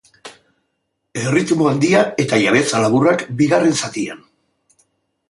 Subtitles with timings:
[1.23, 4.25] Erritmo handia eta jabetza laburrak bigarren zatian.